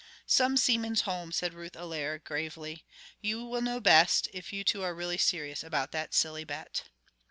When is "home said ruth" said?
1.01-1.77